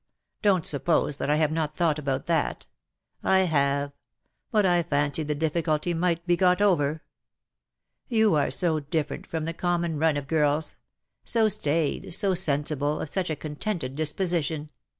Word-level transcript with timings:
Don't 0.41 0.65
suppose 0.65 1.17
that 1.17 1.29
I 1.29 1.35
have 1.35 1.51
not 1.51 1.77
thought 1.77 1.99
about 1.99 2.25
that. 2.25 2.65
I 3.21 3.41
have. 3.41 3.91
But 4.49 4.65
I 4.65 4.81
fancied 4.81 5.27
the 5.27 5.35
difficulty 5.35 5.93
might 5.93 6.25
be 6.25 6.35
got 6.35 6.59
over. 6.59 7.03
You 8.07 8.33
are 8.33 8.49
so 8.49 8.79
different 8.79 9.25
IN 9.25 9.29
SOCIETY. 9.29 9.45
181 9.45 9.45
from 9.45 9.45
the 9.45 9.61
common 9.61 9.99
run 9.99 10.17
of 10.17 10.27
girls— 10.27 10.77
so 11.23 11.47
staid, 11.49 12.15
so 12.15 12.33
sensible, 12.33 12.99
of 12.99 13.09
such 13.09 13.29
a 13.29 13.35
contented 13.35 13.95
disposition. 13.95 14.71